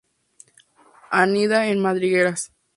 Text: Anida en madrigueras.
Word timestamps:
Anida 1.11 1.67
en 1.67 1.79
madrigueras. 1.79 2.51